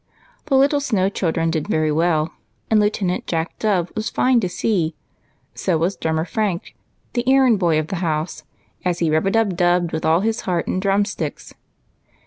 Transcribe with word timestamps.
The 0.47 0.55
little 0.57 0.79
Snow 0.81 1.09
chil 1.09 1.31
dren 1.31 1.51
did 1.51 1.67
very 1.67 1.91
well, 1.91 2.33
and 2.71 2.79
Lieutenant 2.79 3.27
Jack 3.27 3.59
Dove 3.59 3.91
was 3.93 4.09
fine 4.09 4.39
to 4.39 4.49
see; 4.49 4.95
so 5.53 5.77
was 5.77 5.95
Drummer 5.95 6.25
Frank, 6.25 6.73
the 7.13 7.23
errand 7.31 7.59
boy 7.59 7.77
of 7.77 7.89
the 7.89 7.97
house, 7.97 8.41
as 8.83 8.97
he 8.97 9.11
rub 9.11 9.27
a 9.27 9.29
dub 9.29 9.55
dubbed 9.55 9.91
with 9.91 10.03
all 10.03 10.21
his 10.21 10.41
heart 10.41 10.65
and 10.65 10.81
drumsticks. 10.81 11.53